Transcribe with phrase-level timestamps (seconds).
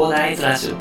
[0.00, 0.74] 広大ズラジオ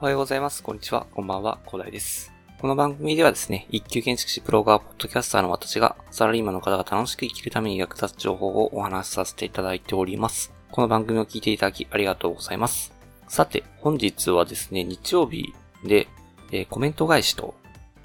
[0.00, 0.60] おはようございます。
[0.60, 1.06] こんにちは。
[1.14, 1.60] こんばんは。
[1.66, 2.32] 広大です。
[2.60, 10.52] この番組ではですね、一級建築士プロガーポッドキャスターの私が、サラリーマンの方が楽しく生きるために役立つ情報をお話しさせていただいております。
[10.72, 12.93] この番組を聞いていただきありがとうございます。
[13.28, 16.08] さて、本日はですね、日曜日で、
[16.52, 17.54] えーコメント返しと、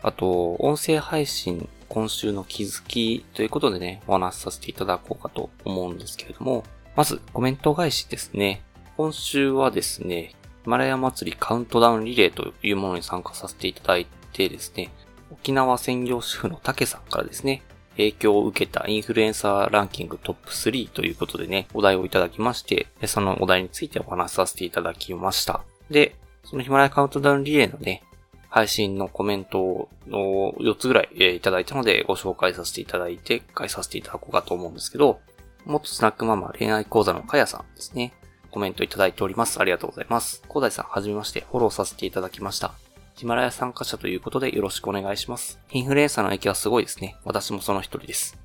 [0.02, 6.64] あと、音声配信今週の気づきということでね、お話しさせていただこうかと思うんですけれども、
[6.95, 8.62] まず、コメント返しですね。
[8.95, 14.92] 今週はですね、ヒマラヤ祭りカウントダウンリレーというものに参加させていただいてですね、
[15.31, 17.64] 沖縄専業主婦の竹さんからですね、
[17.99, 25.61] 影響を受けたインフルエンサーランキングトップ3ということでね、お題をいただきまして、そのお題についてお話しさせていただきました。
[25.89, 28.03] で、そのヒマラヤカウントダウンリレーのね、
[28.50, 35.19] 配信のコメントを4つぐらい、えいただいたのでご紹介させていただいて、返させていただこうかと思うんですけど、
[35.66, 38.13] 元スナックママ恋愛講座のかやさんですね。
[38.50, 39.59] コメントいただいております。
[39.59, 40.41] ありがとうございます。
[40.47, 42.73] 広大さん、はじめまして、フォローさせていただきました。
[43.20, 45.59] ヒマラヤ参加者ということでよろしくお願いします。
[45.73, 47.17] インフルエンサーの影響はすごいですね。
[47.25, 48.38] 私もその一人です。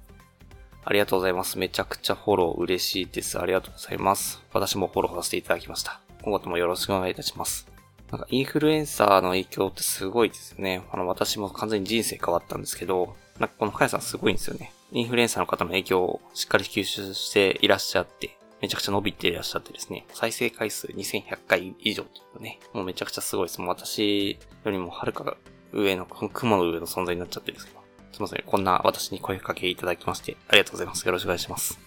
[0.85, 1.61] ありがとうございます。
[1.61, 3.39] めちゃくちゃフォロー嬉しいです。
[3.39, 4.43] ありがとうございます。
[4.53, 6.01] 私もフォローさせていただきました。
[6.23, 7.69] 今後ともよろしくお願いいたします。
[8.11, 10.83] なんかインフルエンサーの影響ってすごいですよね。
[10.91, 14.73] あの、私も完全に人生変わったんですけど、なんかこのカヤさんすごいんですよね。
[14.91, 23.61] インフルエンサーの方の影響をしっかり吸収していらっしゃって、めちゃくちゃ伸びていらっしゃってですね、再生回数2100回以上というね、もうめちゃくちゃすごいです。
[23.61, 25.37] もう私よりもはるか
[25.71, 27.81] 上の、雲の上の存在になっちゃってるんですけど、
[28.13, 28.43] すいません。
[28.47, 31.05] こんな私に声かけいただきまして、ありがとうございます。
[31.05, 31.79] よろしくお願いします。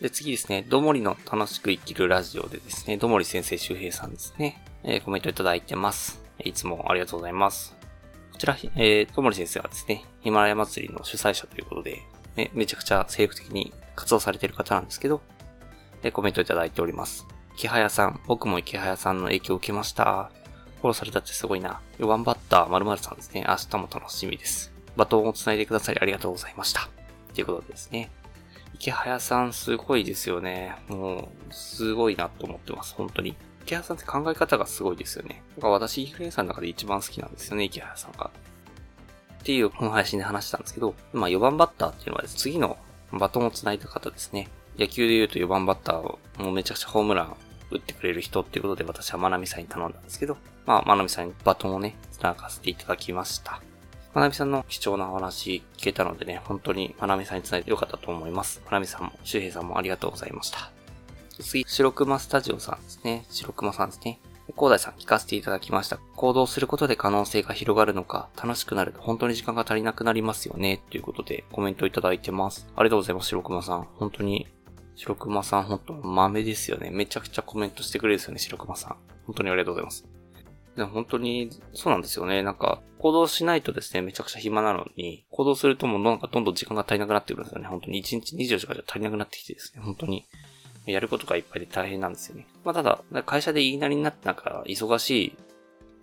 [0.00, 6.22] で、次ですね、どもりの楽しく生きるラジオでですね、どもり先生周平さんですね、えーコメントいただいてます。
[6.42, 7.76] いつもありがとうございます。
[8.32, 12.00] こちら、えー、ともり先生はですね、ヒマラヤ祭りの主催者ということで、
[12.36, 15.20] め、めちゃくちゃ精力的に活動されている方なんですけど、
[16.06, 17.26] えーコメントいただいております。
[17.56, 20.30] 池早さん、僕も池早さんの影響を受けました。
[20.76, 21.80] フォローされたってすごいな。
[21.98, 23.44] 4番バッター〇〇さんですね。
[23.48, 24.72] 明日も楽しみです。
[24.94, 26.88] バトンを繋いでくださりありがとうございました。
[27.34, 28.10] ということですね。
[28.74, 30.76] 池早さんすごいですよね。
[30.88, 32.94] もう、すごいなと思ってます。
[32.94, 33.34] 本当に。
[33.64, 35.42] 池早さんって考え方がすごいですよね。
[35.56, 38.30] なんか私、インフルエンサーの中で一番好きなんですよね、池早さんが。
[39.40, 42.76] っていう、この配信で話したんですけど、まあ4番バッターっていうのはですね、次の
[43.12, 44.48] バトンを繋いだ方ですね。
[44.78, 47.36] 野球で言うと4番バッターを、もうめちゃくちゃホームラン
[47.70, 53.60] 打ってくれる人っていうことで私はまなみさんに頼んだんですけど、まあ、まなみさんにバトンをね、繋がせていただきました。
[54.14, 58.62] まなみさんの貴重なお話聞けたのでね、本当にまなみさんに繋いでよかったと思います。
[58.64, 60.70] まなみさんも、周平さんもありがとうございました。
[61.42, 63.26] 次、白熊スタジオさんですね。
[63.30, 64.20] 白熊さんですね。
[64.54, 65.98] 広大さん聞かせていただきました。
[66.14, 70.80] 行動することで可能性が広がるのか、楽しくなると本当に時間が足りなくなりますよね。
[70.88, 72.66] ということでコメントいただいてます。
[72.76, 73.88] ありがとうございます、白熊さん。
[73.96, 74.46] 本当に、
[74.96, 76.90] 白熊さん本当豆ですよね。
[76.90, 78.96] めちゃくちゃコメントしてくれるですよね、白熊さん。
[79.26, 80.06] 本当にありがとうございます。
[80.76, 82.42] でも本当に、そうなんですよね。
[82.42, 87.68] なんか、行動しないとですね、めちゃくちゃ暇なのに、行動するともうなんかどんどん時間が足りなくなってくるんですよね。
[87.68, 90.26] 本当に1日24時間じゃ足りなくなってきてですね、本当に。
[90.86, 92.46] やることがいっぱいで大変なんですよね。
[92.64, 95.36] まあただ、会社で言いなりになってなんか忙しい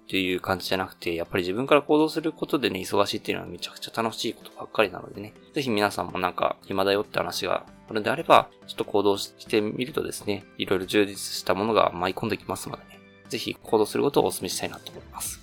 [0.04, 5.34] っていう感じじゃなくて、やっぱり自分から行動することでね、忙しいっていうのはめちゃくちゃ楽しいことばっかりなのでね。
[5.54, 13.00] ぜひ皆さんもなんか暇だよって話があるんであれば、ちょっと行動してみるとですね、いろいろ充実したものが舞い込んできますのでね。
[13.30, 15.42] ぜひ行動することをお勧めしたいなと思います。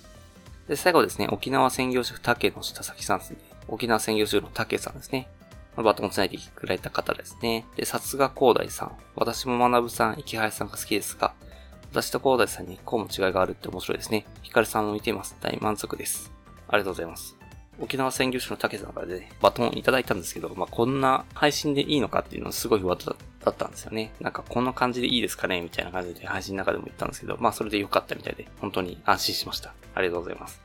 [0.67, 3.37] で、最後ですね、沖縄専業主婦竹の下崎さんですね。
[3.67, 5.27] 沖縄専業主婦の竹さんですね。
[5.75, 7.65] バトンを繋いでくれた方ですね。
[7.75, 8.91] で、さすが広大さん。
[9.15, 11.33] 私も学さん、池原さんが好きですが、
[11.91, 14.25] 私と広大さんにこうも違いがあるって面白いですね。
[14.43, 15.35] ヒカルさんも見ています。
[15.41, 16.31] 大満足です。
[16.69, 17.35] ありがとうございます。
[17.81, 22.97] 沖縄専業主の竹さんからで、ね、バトンいただいたんですけど、まあ、こんな配信でいいのかっていうのはすごい不安
[23.43, 24.13] だったんですよね。
[24.21, 29.73] なんかこんな感じでいいですかねみたいな感じで配信の中でも言ったんですけど、まあそれで良かったみたいで、本当に安心しました。
[29.95, 30.61] ありがとうございます。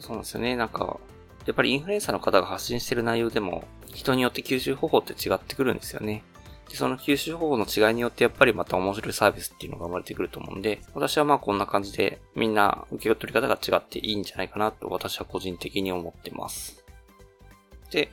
[0.00, 0.56] そうなんですよね。
[0.56, 0.98] なんか、
[1.44, 6.22] やっぱりインフルエンサーの方が発信してる内容でも、人によって吸収方法って違ってくるんですよね。
[6.68, 16.84] で、その吸収方法の違いによってやっぱりまた面白いサービスっていうのが生まれてくると思うんで、私はまあこんな感じでみんな受け取り方が違っていいんじゃないかなと私は個人的に思ってます。
[17.90, 18.10] で、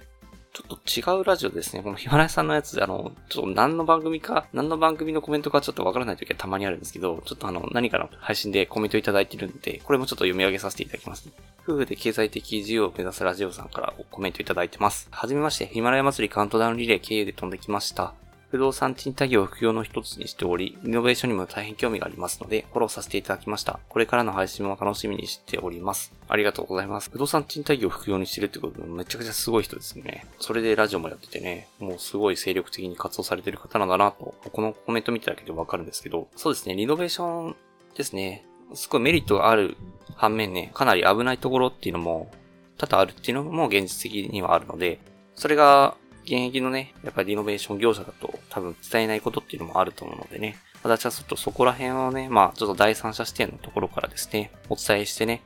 [0.53, 0.79] ちょっ
[1.13, 1.81] と違うラジオですね。
[1.81, 11.31] このヒマラヤさんのやつで、あの、ちょっと何の番組か、何の番組のコメントかちょっとわからない時はたまにあるんですけど、ちょっとあの、何かの配信でコメントいただいてるんで、これもちょっと読み上げさせていただきます、ね。
[11.63, 15.07] 夫婦で経済的自由を目指すラジオさんからコメントいただいてます。
[15.09, 18.13] はじめまして、ヒマラヤ祭りカウントダウンリレー経由で飛んできました。
[18.51, 23.79] 不動産賃貸業を副業の一つにしており、イノベーションにも大変興味がありますので、フォローさせていただきました。
[23.87, 26.11] これからの配信も楽しみにしております。
[26.27, 27.09] ありがとうございます。
[27.09, 30.25] 不動産賃貸業を副業にしてるってことでめちゃくちゃすごい人ですね。
[30.37, 37.55] それでラジオもやっててね、もうすごい精力的に活動されてる方なんだなと、このコメント見ただけでわかるんですけど、そうですね、リノベーション
[37.95, 38.45] ですね。
[38.73, 39.77] すごいメリットがある
[40.15, 42.29] 反面ね、かなり危ないところっていうのも
[42.77, 44.99] 多々あるっていうのも現実的にはあるので、
[45.35, 55.41] それが現役のね、やっぱりリノベーション業者だと多分伝えないことっていうのもあると思うのでね、私はちょっとそこら辺をね、まあちょっと第三者視点のところからですね、お伝えしてね、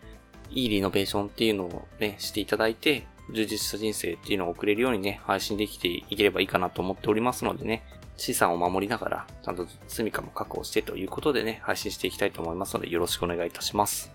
[0.50, 7.84] いいリノベーションっていうのをね、していただいて、充実した人生っていうのを送れるようにね、配信できていければいいかなと思っておりますのでね、
[8.18, 14.12] 資産を守りながら、ちゃんと住みかも確保してということでね、配信していきたいと思いますので、よろしくお願いいたします。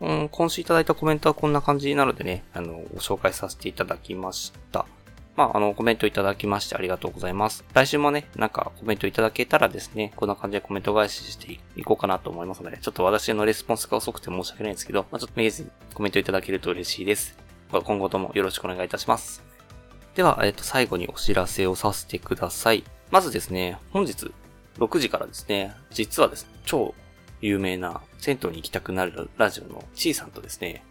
[0.00, 4.86] うん、今週いただいたコメントはこんな感じなのでね、あの、ご紹介させていただきました。
[5.36, 7.64] まあ、あの、コメントいただきましてありがとうございます。
[7.72, 17.38] 来週もね、なんかコメントいただけたらですね、こんな感じでコメント返ししていこうかなと思いますので、ちょっと私のレスポンスが遅くて申し訳ないんですけど、まあ、ちょっとめげずにコメントいただけると嬉しいです。
[17.72, 19.42] 今後ともよろしくお願いいたします。
[20.14, 22.84] では、えっと、最後にお知らせをさせてください。
[23.10, 24.32] まずですね、本日
[24.78, 26.94] 6時からですね、実はですね、超
[27.40, 30.84] 有名な銭湯に行きたくなるラジオのちーさんとですね、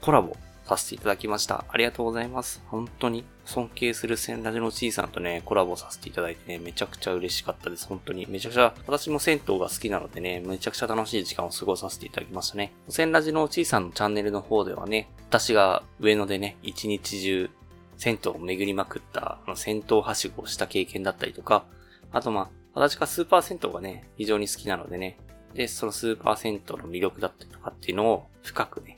[0.00, 1.64] コラボさせていただきました。
[1.68, 2.62] ありがとうございます。
[2.68, 7.86] 本当に尊敬するセンラジのちーさんとね、コラボさせていただいてね、めちゃくちゃ嬉しかったです。
[7.86, 8.26] 本当に。
[8.28, 12.72] めちゃくちゃ、私も銭湯が好きなのでね、めちゃくちゃ楽しい時間を過ごさせていただきましたね。
[12.88, 17.50] センラジのちーさんのチャンネルの方ではね、私が上野でね、一日中、
[17.96, 21.66] 銭湯を巡りまくった、あの、銭湯はしごをした経験だったりとか、
[22.10, 25.18] あとまあ、私がスーパー銭湯がね、非常に好きなのでね、
[25.54, 28.93] で、そのスーパー銭湯の魅力だったりとかっていうのを深くね、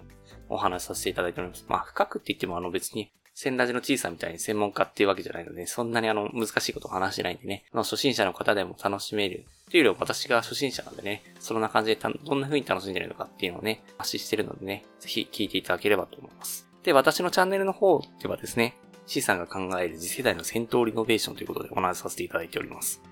[0.49, 1.65] お話しさせていただいております。
[1.69, 9.45] まあ、深くって言ってもあの別に、千ラジの小さみたいに専門家っていうわけじゃないので、そんなにあの難しいことを話してないんでね、まあ、初心者の方でも楽しめる。
[9.69, 16.67] っていうよりは私が初心者なんでね、そんな感じでどんな風に楽しんでるのかっていうのをね、発信してるのでね、ぜひ聞いていただければと思います。
[16.83, 18.77] で、私のチャンネルの方ではですね、
[19.07, 23.03] C さんが考える次世代の戦闘リノベーションということでお話しさせていただいております。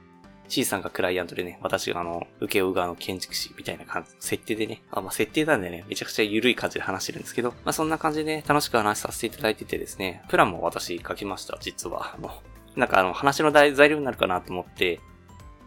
[0.49, 12.15] C さんがクライアントでね、私があの、受け負う側の建築士みたいな感じ、設定でね、あ、まあ、設定なんでね、めちゃくちゃ緩い感じで話してるんですけど、まあ、そんな感じでね、楽しく話させていただいててですね、プランも私書きました、実は。
[12.15, 12.31] あの、
[12.77, 15.01] なんかあの、話の材料になるかなと思って、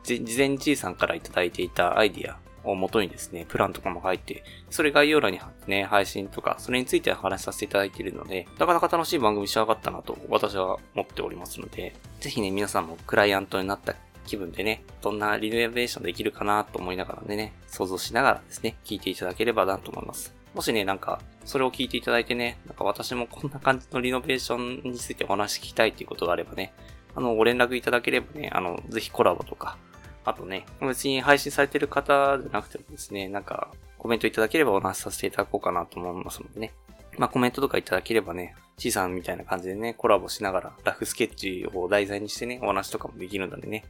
[0.04, 13.96] 事前に G さんからいただいていたアイディアを元にですね、プランとかも書いて、それ概要欄に貼ってね、配信とか、それについてお話しさせていただいているので、なかなか楽しい番組仕上がったなと私は思っておりますので、ぜひね、皆さんもクライアントになった
[14.28, 20.36] 気分でね、どんなリノベーションできるかなと思いながらね、想像しながらですね、聞いていただければなと思います。
[20.54, 26.74] もしね、なんか、それを聞いていただいてね、なんか私もこんな感じのリノベーションについてお話聞きたいっていうことがあればね、
[27.16, 29.78] あの、ご連絡いただければね、あの、ぜひコラボとか、
[30.26, 36.74] あとね、別に配信されてる方じゃなくてもですね、なんか、コメントいただければお話しさせていただこうかなと思いますのでね。
[37.18, 43.86] まあコメントとかいただければね、C さんみたいな感じでね、コラボしながら、ラフスケッチを題材にしてね、お話とかもできるのでね、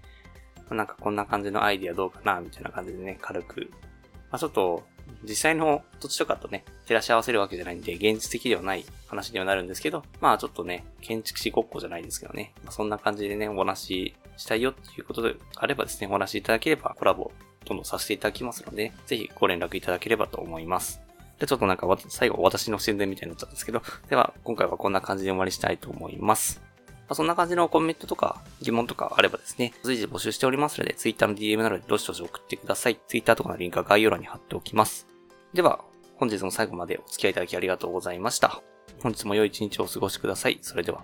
[0.76, 3.72] なんかこんな感じのアイディアどうかな、みたいな感じでね、軽く。
[4.32, 4.84] まあちょっと、
[5.24, 17.32] 実際の土地とかとね、照らし合わせるわけじゃないんで、現実的ではない話にはなるんですけど、まあちょっとね、建築士ごっこじゃないですけどね、まあ、そんな感じでね、お話したいよっていうことであればですね、お話いただければコラボ
[17.66, 21.02] どんどんさせていただきますので、ぜひご連絡いただければと思います。
[21.40, 26.67] で、ちょっとなんか最後私の宣伝みたいになっちゃったんですけど、では今回はこんな感じで終わりしたいと思います。
[27.08, 33.00] まあ、そんな感じのコメントとか疑問とかあればですね、随時募集しておりますので、Twitter の DM などでどしどし送ってください。
[33.08, 35.08] Twitter とかのリンクは概要欄に貼っておきます。
[35.54, 35.80] では、
[36.18, 38.62] 本日も最後までお付き合いいただきありがとうございました。
[39.02, 40.60] 本日も良い一日をお過ごしください。
[40.62, 41.04] それでは。